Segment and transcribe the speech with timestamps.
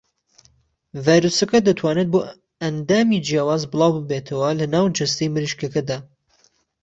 [1.05, 2.19] ڤایرۆسەکە دەتوانێت بۆ
[2.61, 5.97] ئەندامی جیاواز بڵاوببێتەوە لە ناو جەستەی مریشکەکەدا.